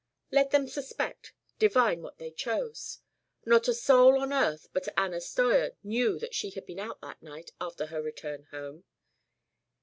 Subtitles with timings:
[0.31, 3.01] Let them suspect, divine what they chose.
[3.45, 7.21] Not a soul on earth but Anna Steuer knew that she had been out that
[7.21, 8.83] night after her return home.